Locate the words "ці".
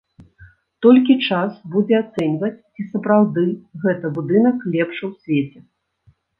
2.73-2.81